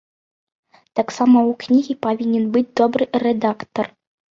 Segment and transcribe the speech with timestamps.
[0.99, 3.95] Таксама ў кнігі павінен быць добры рэдактар.